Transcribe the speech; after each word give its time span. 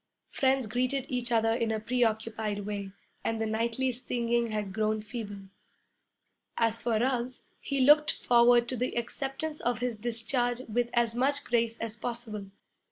Friends 0.29 0.65
greeted 0.65 1.05
each 1.09 1.31
other 1.31 1.53
in 1.53 1.71
a 1.71 1.79
preoccupied 1.79 2.65
way, 2.65 2.91
and 3.23 3.39
the 3.39 3.45
nightly 3.45 3.91
singing 3.91 4.47
had 4.47 4.73
grown 4.73 4.99
feeble. 4.99 5.41
As 6.57 6.81
for 6.81 6.97
Ruggs, 6.97 7.43
he 7.59 7.81
looked 7.81 8.11
forward 8.11 8.67
to 8.69 8.75
the 8.75 8.97
acceptance 8.97 9.59
of 9.61 9.77
his 9.77 9.97
discharge 9.97 10.61
with 10.67 10.89
as 10.95 11.13
much 11.13 11.43
grace 11.43 11.77
as 11.77 11.95
possible. 11.95 12.47